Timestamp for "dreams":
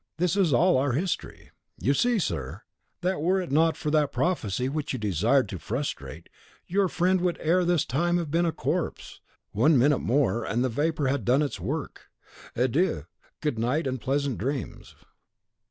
14.39-14.95